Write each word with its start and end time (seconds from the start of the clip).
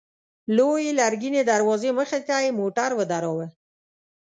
لويې 0.55 0.91
لرګينې 0.99 1.41
دروازې 1.51 1.89
مخته 1.99 2.35
يې 2.45 2.51
موټر 2.59 2.89
ودراوه. 2.95 3.45